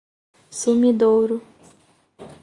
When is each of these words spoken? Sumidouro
Sumidouro 0.59 1.35